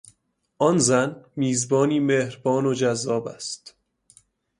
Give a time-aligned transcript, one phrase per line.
[0.59, 3.75] آن زن میزبانی مهربان و جذاب است.